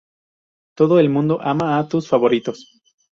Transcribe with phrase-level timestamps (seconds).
[0.75, 2.81] Todo el mundo ama a tus favoritos!.